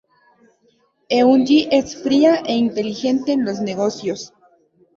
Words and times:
Eun 1.17 1.43
Gi 1.47 1.59
es 1.79 1.93
fría 2.01 2.33
e 2.47 2.55
inteligente 2.57 3.33
en 3.33 3.45
los 3.45 3.61
negocios. 3.61 4.31